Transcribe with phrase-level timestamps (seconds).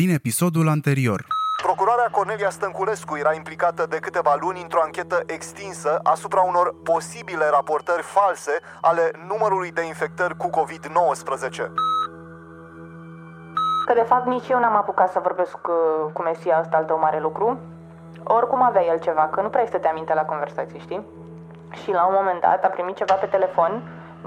[0.00, 1.20] din episodul anterior.
[1.62, 8.02] Procurarea Cornelia Stănculescu era implicată de câteva luni într-o anchetă extinsă asupra unor posibile raportări
[8.02, 11.66] false ale numărului de infectări cu COVID-19.
[13.86, 15.72] Că de fapt nici eu n-am apucat să vorbesc cu,
[16.12, 17.58] cu Mesia ăsta al tău mare lucru.
[18.24, 21.06] Oricum avea el ceva, că nu prea te aminte la conversații, știi?
[21.82, 23.72] Și la un moment dat a primit ceva pe telefon,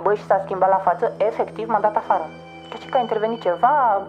[0.01, 2.25] băi, și s-a schimbat la față, efectiv m-a dat afară.
[2.69, 4.07] Deci că a intervenit ceva,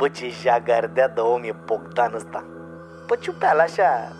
[0.00, 2.44] Bă, ce jagardea de om e Bogdan ăsta.
[3.06, 4.12] Bă, ciupeal așa.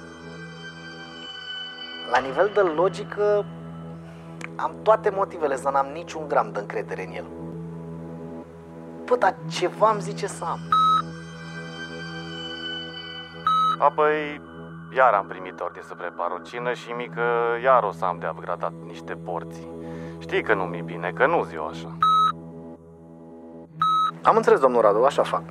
[2.13, 3.45] La nivel de logică,
[4.57, 7.27] am toate motivele să n-am niciun gram de încredere în el.
[9.05, 10.59] Bă, dar ceva îmi zice să am.
[13.79, 14.41] Apoi,
[14.97, 17.23] iar am primit ordine să prepar o cină și mică
[17.63, 19.69] iar o să am de upgradat niște porții.
[20.19, 21.97] Știi că nu mi bine, că nu ziua așa.
[24.23, 25.43] Am înțeles, domnul Radu, așa fac.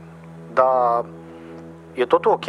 [0.53, 1.05] Dar
[1.93, 2.45] e totul ok?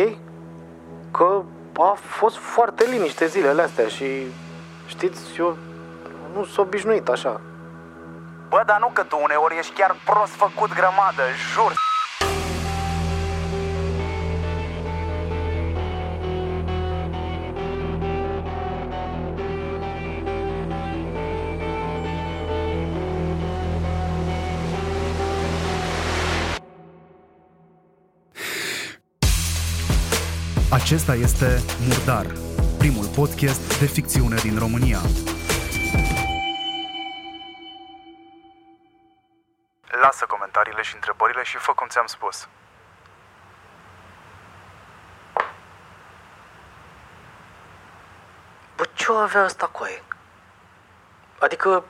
[1.10, 1.42] Că
[1.76, 4.26] a fost foarte liniște zilele astea și
[4.86, 5.56] știți, eu
[6.34, 7.40] nu sunt obișnuit așa.
[8.48, 11.89] Bă, dar nu că tu uneori ești chiar prost făcut grămadă, jur.
[30.72, 32.26] Acesta este Murdar,
[32.78, 34.98] primul podcast de ficțiune din România.
[40.02, 42.48] Lasă comentariile și întrebările și fă cum ți-am spus.
[48.76, 50.02] Bă, ce o avea ăsta cu aia?
[51.38, 51.84] Adică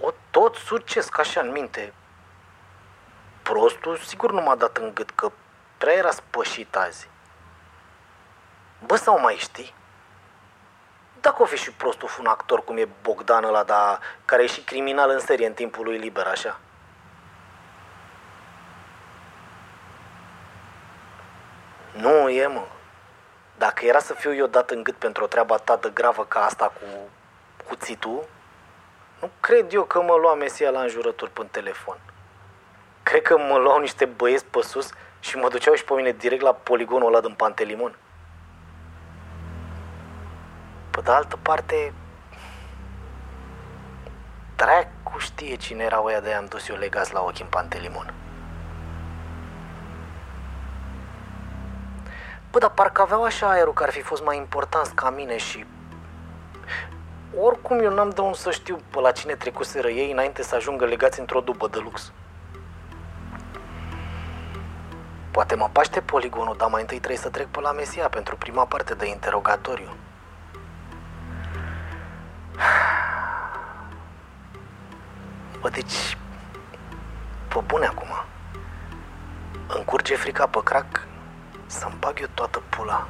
[0.00, 1.92] o tot sucesc așa în minte.
[3.42, 5.32] Prostul sigur nu m-a dat în gât că
[5.78, 7.10] prea era spășit azi.
[8.86, 9.74] Bă, sau mai știi?
[11.20, 14.60] Dacă o fi și prostul un actor cum e Bogdan ăla, dar care e și
[14.60, 16.60] criminal în serie în timpul lui liber, așa.
[21.92, 22.64] Nu e, mă.
[23.58, 26.44] Dacă era să fiu eu dat în gât pentru o treabă atât de gravă ca
[26.44, 27.10] asta cu
[27.66, 28.24] cuțitul,
[29.20, 31.98] nu cred eu că mă lua Mesia la înjurături pe telefon.
[33.02, 34.90] Cred că mă luau niște băieți pe sus
[35.20, 37.96] și mă duceau și pe mine direct la poligonul ăla din Pantelimon.
[41.04, 41.92] De altă parte,
[44.56, 48.14] dracu știe cine era oia de am dus eu legați la ochi în Pantelimon.
[52.50, 55.66] Bă, dar parcă aveau așa aerul că ar fi fost mai important ca mine și...
[57.40, 60.84] Oricum eu n-am de unde să știu pe la cine trecuseră ei înainte să ajungă
[60.84, 62.12] legați într-o dubă de lux.
[65.30, 68.64] Poate mă paște poligonul, dar mai întâi trebuie să trec pe la Mesia pentru prima
[68.64, 69.96] parte de interogatoriu.
[75.62, 76.16] Bă, deci...
[77.48, 78.08] Pe bune acum.
[79.66, 81.06] Îmi curge frica pe crac
[81.66, 83.08] să-mi bag eu toată pula.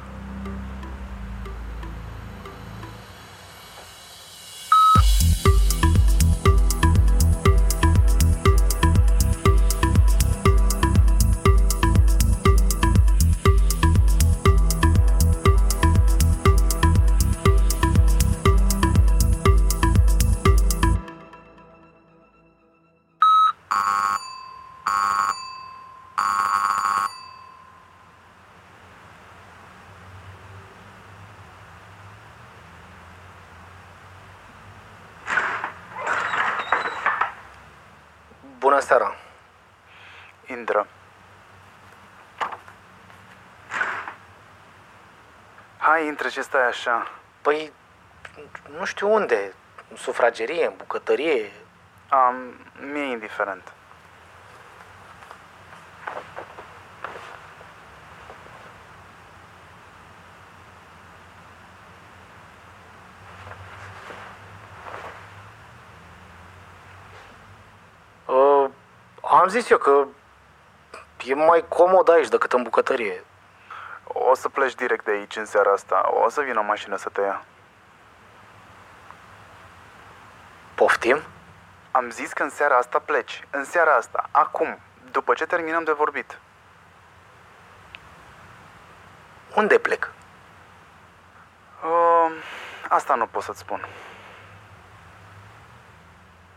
[38.73, 39.15] Bună seara!
[40.45, 40.87] Intră.
[45.77, 47.11] Hai, intră ce stai așa.
[47.41, 47.73] Păi,
[48.77, 49.53] nu știu unde,
[49.89, 51.51] în sufragerie, în bucătărie.
[52.09, 52.35] Am,
[52.91, 53.73] mie e indiferent.
[68.25, 68.69] Uh,
[69.33, 70.05] am zis eu că
[71.25, 73.23] e mai comod aici decât în bucătărie.
[74.03, 76.09] O să pleci direct de aici în seara asta.
[76.25, 77.45] O să vină o mașină să te ia.
[80.75, 81.21] Poftim?
[81.91, 83.47] Am zis că în seara asta pleci.
[83.49, 84.29] În seara asta.
[84.31, 84.79] Acum.
[85.11, 86.39] După ce terminăm de vorbit.
[89.55, 90.11] Unde plec?
[91.83, 92.31] Uh,
[92.89, 93.87] asta nu pot să-ți spun.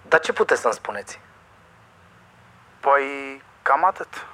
[0.03, 1.21] Dar ce puteți să-mi spuneți?
[3.77, 4.27] Păi, cam atât.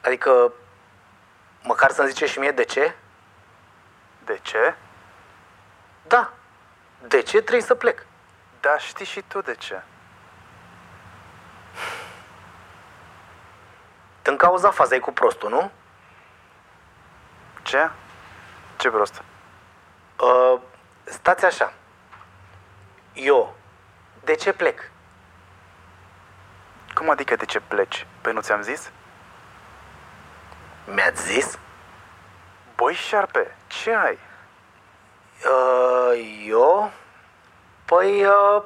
[0.00, 0.52] Adică,
[1.62, 2.94] măcar să-mi zice și mie de ce?
[4.24, 4.74] De ce?
[6.06, 6.32] Da.
[7.08, 8.06] De ce trebuie să plec?
[8.60, 9.82] Da, știi și tu de ce.
[14.22, 15.70] Din cauza fazei cu prostul, nu?
[17.62, 17.90] Ce?
[18.76, 19.22] Ce prost?
[20.18, 20.60] Uh,
[21.04, 21.72] stați așa.
[23.12, 23.56] Eu,
[24.24, 24.90] de ce plec?
[27.00, 28.06] Cum adică de ce pleci?
[28.20, 28.90] Păi nu ți-am zis?
[30.84, 31.58] Mi-ați zis?
[32.76, 34.18] Băi, șarpe, ce ai?
[35.44, 36.92] Uh, eu?
[37.84, 38.62] Păi, uh,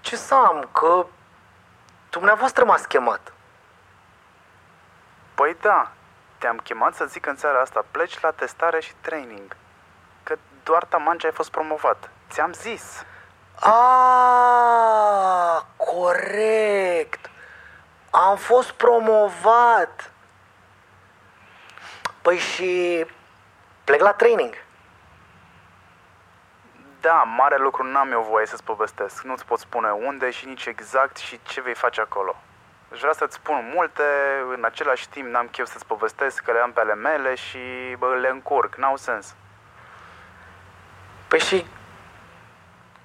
[0.00, 1.06] ce să am, că
[2.10, 3.32] dumneavoastră m-ați chemat.
[5.34, 5.92] Păi da,
[6.38, 9.56] te-am chemat să zic că în seara asta pleci la testare și training.
[10.22, 12.10] Că doar taman ce ai fost promovat.
[12.28, 13.04] Ți-am zis.
[13.62, 17.30] Ah, corect.
[18.10, 20.12] Am fost promovat.
[22.22, 23.06] Păi și
[23.84, 24.54] plec la training.
[27.00, 29.22] Da, mare lucru n-am eu voie să-ți povestesc.
[29.22, 32.36] Nu-ți pot spune unde și nici exact și ce vei face acolo.
[32.92, 34.02] Aș vrea să-ți spun multe,
[34.54, 37.58] în același timp n-am chef să-ți povestesc că le am pe ale mele și
[37.98, 39.34] bă, le încurc, n-au sens.
[41.28, 41.66] Păi și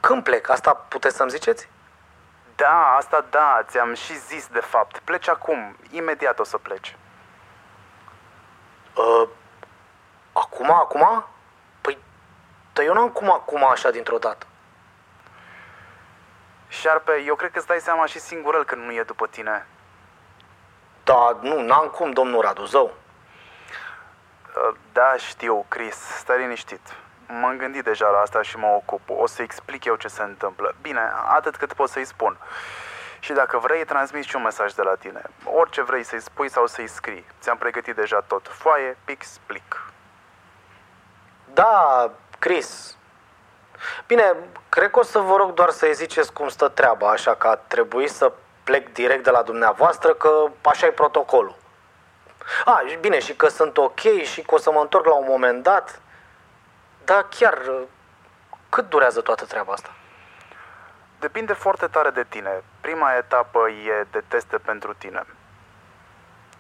[0.06, 0.50] când plec?
[0.50, 1.70] Asta puteți să-mi ziceți?
[2.56, 4.98] Da, asta da, ți-am și zis de fapt.
[4.98, 6.96] Pleci acum, imediat o să pleci.
[8.96, 9.28] Uh,
[10.34, 11.26] acum, acum?
[11.82, 11.98] Păi,
[12.74, 14.46] dar eu n-am cum acum așa dintr-o dată.
[16.68, 19.68] Șarpe, eu cred că îți dai seama și singurel când nu e după tine.
[21.04, 22.94] Da, nu, n-am cum, domnul Radu, zău.
[24.56, 27.05] Uh, Da, știu, Chris, stai liniștit.
[27.28, 29.02] M-am gândit deja la asta și mă ocup.
[29.08, 30.76] O să explic eu ce se întâmplă.
[30.82, 32.38] Bine, atât cât pot să-i spun.
[33.20, 35.22] Și dacă vrei, transmiți și un mesaj de la tine.
[35.44, 37.26] Orice vrei să-i spui sau să-i scrii.
[37.42, 38.48] Ți-am pregătit deja tot.
[38.48, 39.84] Foaie, pix, plic.
[41.54, 42.98] Da, Chris.
[44.08, 44.36] Bine,
[44.70, 47.56] cred că o să vă rog doar să-i ziceți cum stă treaba, așa că a
[47.56, 48.32] trebuit să
[48.64, 51.56] plec direct de la dumneavoastră, că așa e protocolul.
[52.66, 55.26] A, și bine, și că sunt ok și că o să mă întorc la un
[55.28, 56.02] moment dat.
[57.06, 57.62] Dar chiar,
[58.70, 59.90] cât durează toată treaba asta?
[61.20, 62.64] Depinde foarte tare de tine.
[62.82, 65.26] Prima etapă e de teste pentru tine.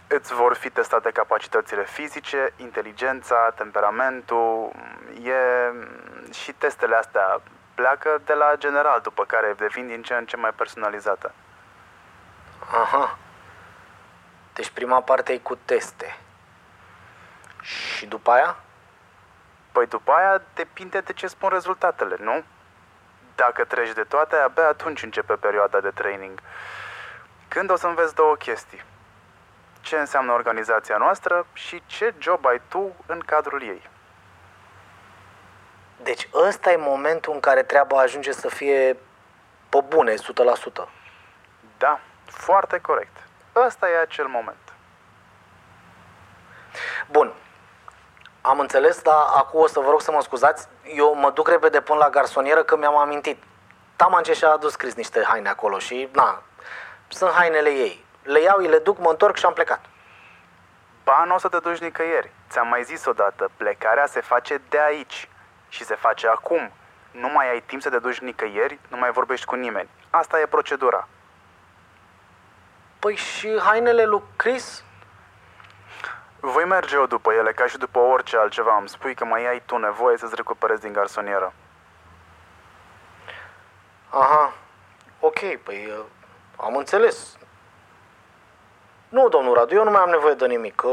[0.07, 4.71] Îți vor fi testate capacitățile fizice, inteligența, temperamentul,
[5.23, 5.33] e...
[6.33, 7.41] și testele astea
[7.75, 11.31] pleacă de la general, după care devin din ce în ce mai personalizate.
[12.71, 13.17] Aha.
[14.53, 16.17] Deci prima parte e cu teste.
[17.61, 18.55] Și după aia?
[19.75, 22.43] Păi după aia depinde de ce spun rezultatele, nu?
[23.35, 26.39] Dacă treci de toate, abia atunci începe perioada de training.
[27.47, 28.83] Când o să înveți două chestii.
[29.81, 33.89] Ce înseamnă organizația noastră și ce job ai tu în cadrul ei.
[36.03, 38.97] Deci ăsta e momentul în care treaba ajunge să fie
[39.69, 40.17] pe bune, 100%.
[41.77, 43.27] Da, foarte corect.
[43.55, 44.73] Ăsta e acel moment.
[47.07, 47.33] Bun.
[48.47, 50.67] Am înțeles, dar acum o să vă rog să mă scuzați.
[50.95, 53.43] Eu mă duc repede până la garsonieră că mi-am amintit.
[53.95, 56.41] Tamance și-a adus Chris niște haine acolo și, na,
[57.07, 58.05] sunt hainele ei.
[58.23, 59.85] Le iau, îi le duc, mă întorc și am plecat.
[61.03, 62.31] Ba, nu o să te duci nicăieri.
[62.49, 65.29] Ți-am mai zis odată, plecarea se face de aici.
[65.69, 66.71] Și se face acum.
[67.11, 69.89] Nu mai ai timp să te duci nicăieri, nu mai vorbești cu nimeni.
[70.09, 71.07] Asta e procedura.
[72.99, 74.83] Păi și hainele lui Chris?
[76.47, 78.77] Voi merge eu după ele, ca și după orice altceva.
[78.77, 81.53] Îmi spui că mai ai tu nevoie să-ți recuperezi din garsonieră.
[84.09, 84.53] Aha,
[85.19, 86.05] ok, păi uh,
[86.55, 87.37] am înțeles.
[89.09, 90.89] Nu, domnul Radu, eu nu mai am nevoie de nimic, că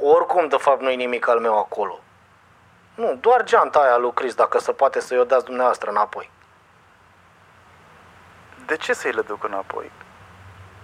[0.00, 2.00] oricum, de fapt, nu-i nimic al meu acolo.
[2.94, 6.30] Nu, doar geanta aia lui Chris, dacă se poate să-i o dați dumneavoastră înapoi.
[8.66, 9.90] De ce să-i le duc înapoi?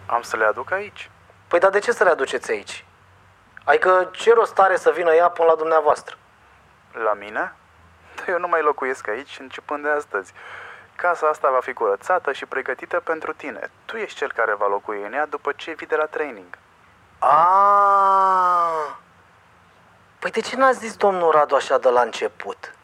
[0.07, 1.11] Am să le aduc aici.
[1.49, 2.86] Păi dar de ce să le aduceți aici?
[3.67, 6.17] Adică ce rost are să vină ea până la dumneavoastră?
[6.93, 7.55] La mine?
[8.15, 10.33] Dar eu nu mai locuiesc aici începând de astăzi.
[10.97, 13.71] Casa asta va fi curățată și pregătită pentru tine.
[13.85, 16.59] Tu ești cel care va locui în ea după ce vii de la training.
[17.19, 18.97] Ah.
[20.19, 22.75] Păi de ce n-ați zis domnul Radu așa de la început?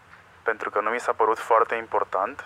[0.43, 2.45] Pentru că nu mi s-a părut foarte important.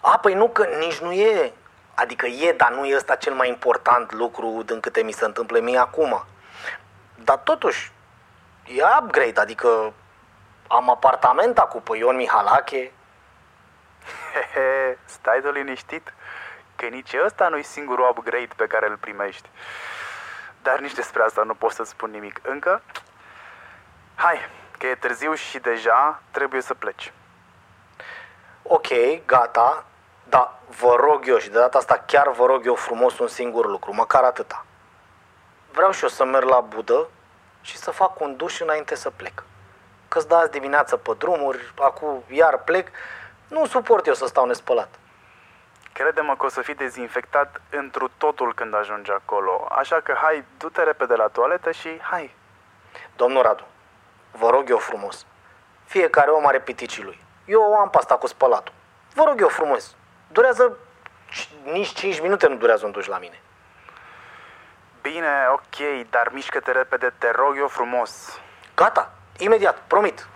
[0.00, 1.52] A, păi nu, că nici nu e.
[1.94, 5.60] Adică e, dar nu e ăsta cel mai important lucru din câte mi se întâmplă
[5.60, 6.24] mie acum.
[7.24, 7.92] Dar totuși,
[8.64, 9.92] e upgrade, adică
[10.68, 12.92] am apartament acum pe Ion Mihalache.
[14.32, 16.14] Hehe, stai de liniștit,
[16.76, 19.48] că nici ăsta nu-i singurul upgrade pe care îl primești.
[20.62, 22.82] Dar nici despre asta nu pot să spun nimic încă.
[24.14, 24.38] Hai,
[24.78, 27.12] că e târziu și deja trebuie să pleci.
[28.62, 28.88] Ok,
[29.26, 29.84] gata,
[30.28, 33.66] dar vă rog eu și de data asta chiar vă rog eu frumos un singur
[33.66, 34.64] lucru, măcar atâta.
[35.72, 37.08] Vreau și eu să merg la budă
[37.64, 39.44] și să fac un duș înainte să plec.
[40.08, 42.88] Că-ți dați dimineață pe drumuri, acum iar plec,
[43.48, 44.88] nu suport eu să stau nespălat.
[45.92, 49.66] Crede-mă că o să fii dezinfectat întru totul când ajungi acolo.
[49.70, 52.34] Așa că hai, du-te repede la toaletă și hai.
[53.16, 53.64] Domnul Radu,
[54.30, 55.26] vă rog eu frumos,
[55.84, 57.20] fiecare om are piticii lui.
[57.44, 58.74] Eu am pasta cu spălatul.
[59.14, 59.94] Vă rog eu frumos,
[60.28, 60.76] durează
[61.62, 63.40] nici 5 minute nu durează un duș la mine.
[65.10, 68.40] Bine, ok, dar mișcă-te repede, te rog eu frumos.
[68.74, 70.28] Gata, imediat, promit.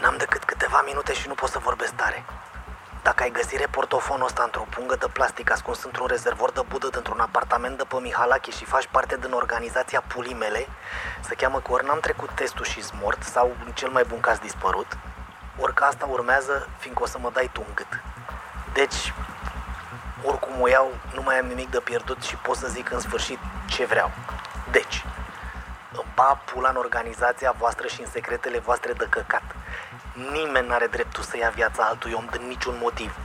[0.00, 2.24] N-am decât câteva minute și nu pot să vorbesc tare.
[3.06, 7.20] Dacă ai găsit portofonul ăsta într-o pungă de plastic ascuns într-un rezervor de budă dintr-un
[7.20, 10.66] apartament de pe Mihalache și faci parte din organizația pulii mele,
[11.20, 14.38] se cheamă că ori n-am trecut testul și mort sau în cel mai bun caz
[14.38, 14.96] dispărut,
[15.58, 18.00] ori că asta urmează fiindcă o să mă dai tu în gât.
[18.72, 19.12] Deci,
[20.22, 23.38] oricum o iau, nu mai am nimic de pierdut și pot să zic în sfârșit
[23.66, 24.10] ce vreau.
[24.70, 25.04] Deci,
[25.92, 29.55] îmi ba pula în organizația voastră și în secretele voastre de căcat.
[30.32, 33.16] Nimeni n-are dreptul să ia viața altui om din niciun motiv.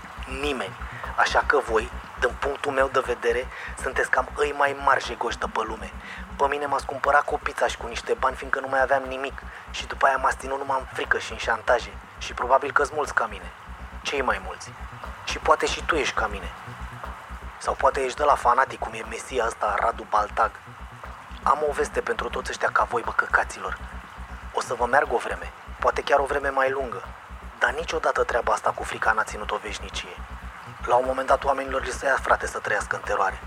[0.41, 0.73] Nimeni.
[1.17, 3.47] Așa că voi, din punctul meu de vedere,
[3.81, 5.91] sunteți cam îi mai mari jegoși de pe lume.
[6.35, 9.41] Pe mine m-ați cumpărat cu pizza și cu niște bani fiindcă nu mai aveam nimic
[9.71, 13.13] și după aia m-ați ținut numai în frică și în șantaje și probabil că-s mulți
[13.13, 13.51] ca mine.
[14.01, 14.71] Cei mai mulți.
[15.23, 16.51] Și poate și tu ești ca mine.
[17.57, 20.51] Sau poate ești de la fanatic cum e Mesia ăsta, Radu Baltag.
[21.43, 23.77] Am o veste pentru toți ăștia ca voi, bă, căcaților.
[24.53, 25.51] O să vă meargă o vreme,
[25.83, 27.01] poate chiar o vreme mai lungă.
[27.59, 30.15] Dar niciodată treaba asta cu frica n-a ținut o veșnicie.
[30.85, 33.39] La un moment dat oamenilor li se ia frate să trăiască în teroare.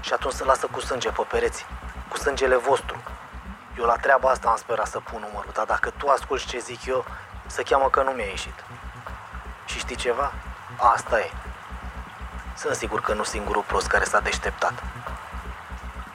[0.00, 1.66] Și atunci se lasă cu sânge pe pereți,
[2.08, 3.02] cu sângele vostru.
[3.78, 6.84] Eu la treaba asta am sperat să pun numărul, dar dacă tu asculti ce zic
[6.86, 7.04] eu,
[7.46, 8.64] se cheamă că nu mi-a ieșit.
[9.64, 10.32] Și știi ceva?
[10.76, 11.30] Asta e.
[12.56, 14.82] Sunt sigur că nu singurul prost care s-a deșteptat.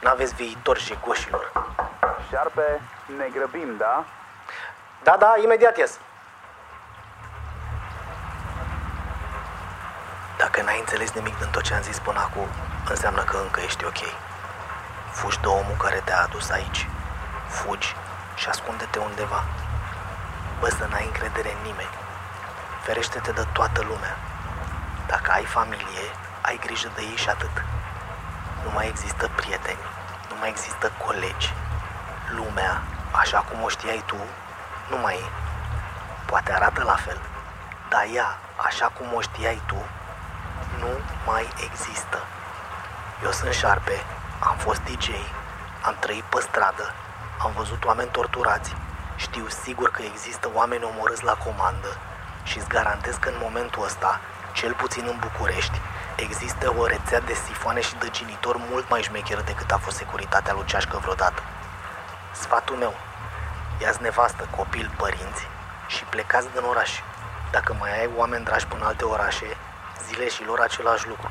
[0.02, 1.52] N-aveți viitor jegoșilor.
[2.30, 2.82] Șarpe,
[3.18, 4.06] ne grăbim, da?
[5.04, 6.00] Da, da, imediat ies.
[10.38, 12.48] Dacă n-ai înțeles nimic din tot ce am zis până acum,
[12.90, 14.02] înseamnă că încă ești ok.
[15.12, 16.88] Fugi de omul care te-a adus aici.
[17.48, 17.96] Fugi
[18.36, 19.44] și ascunde-te undeva.
[20.60, 21.96] Bă, să n-ai încredere în nimeni.
[22.82, 24.16] Ferește-te de toată lumea.
[25.08, 26.06] Dacă ai familie,
[26.42, 27.64] ai grijă de ei și atât.
[28.64, 29.84] Nu mai există prieteni,
[30.30, 31.54] nu mai există colegi.
[32.30, 34.18] Lumea, așa cum o știai tu,
[34.90, 35.30] nu mai e.
[36.26, 37.20] Poate arată la fel,
[37.90, 39.82] dar ea, așa cum o știai tu,
[40.80, 40.92] nu
[41.26, 42.18] mai există.
[43.24, 44.04] Eu sunt șarpe,
[44.40, 45.10] am fost DJ,
[45.82, 46.94] am trăit pe stradă,
[47.44, 48.76] am văzut oameni torturați,
[49.16, 51.98] știu sigur că există oameni omorâți la comandă
[52.44, 54.20] și îți garantez că în momentul ăsta,
[54.54, 55.82] cel puțin în București,
[56.16, 60.54] există o rețea de sifoane și de genitori mult mai șmecheră decât a fost securitatea
[60.54, 61.42] lui Ceașcă vreodată.
[62.32, 62.94] Sfatul meu,
[63.82, 65.48] ia-ți nevastă, copil, părinți
[65.88, 67.02] și plecați din oraș.
[67.52, 69.58] Dacă mai ai oameni dragi până alte orașe,
[70.08, 71.30] zile și lor același lucru.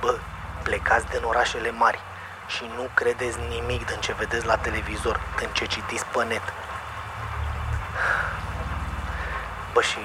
[0.00, 0.18] Bă,
[0.62, 2.00] plecați din orașele mari
[2.46, 6.42] și nu credeți nimic din ce vedeți la televizor, din ce citiți pe net.
[9.72, 9.98] Bă, și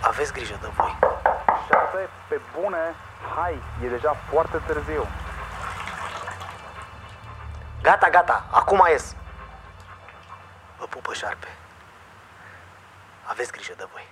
[0.00, 0.98] aveți grijă de voi.
[1.68, 2.94] Șarpe, pe bune,
[3.36, 5.06] hai, e deja foarte târziu.
[7.82, 9.14] Gata, gata, acum ies.
[10.84, 11.46] Vă pupă șarpe.
[13.22, 14.06] Aveți grijă de voi.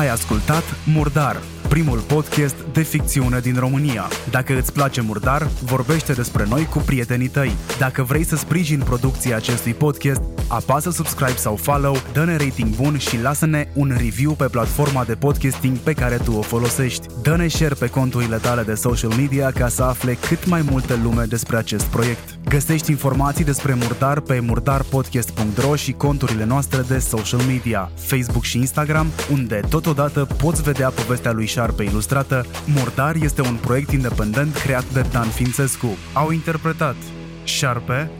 [0.00, 1.36] Ai ascultat Murdar,
[1.74, 4.08] primul podcast de ficțiune din România.
[4.30, 7.56] Dacă îți place Murdar, vorbește despre noi cu prietenii tăi.
[7.78, 13.20] Dacă vrei să sprijini producția acestui podcast, apasă subscribe sau follow, dă-ne rating bun și
[13.20, 17.06] lasă-ne un review pe platforma de podcasting pe care tu o folosești.
[17.22, 21.24] Dă-ne share pe conturile tale de social media ca să afle cât mai multă lume
[21.24, 22.38] despre acest proiect.
[22.48, 29.06] Găsești informații despre Murdar pe murdarpodcast.ro și conturile noastre de social media, Facebook și Instagram,
[29.32, 34.92] unde totodată poți vedea povestea lui Șar Șarpe Ilustrată, Murdar este un proiect independent creat
[34.92, 35.88] de Dan Fințescu.
[36.12, 36.96] Au interpretat
[37.44, 38.10] Șarpe,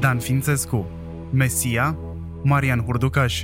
[0.00, 0.86] Dan Fințescu,
[1.32, 1.98] Mesia,
[2.42, 3.42] Marian Hurducaș,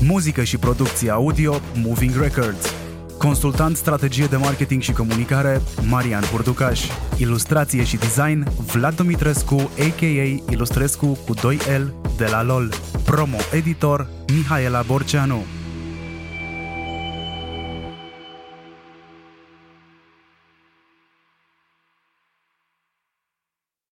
[0.00, 2.74] muzică și producție audio Moving Records,
[3.18, 6.80] Consultant strategie de marketing și comunicare Marian Hurducaș
[7.16, 10.50] Ilustrație și design Vlad Dumitrescu a.k.a.
[10.50, 12.72] Ilustrescu cu 2L de la LOL
[13.04, 15.44] Promo editor Mihaela Borceanu